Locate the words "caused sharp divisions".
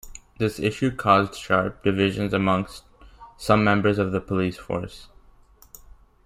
0.95-2.33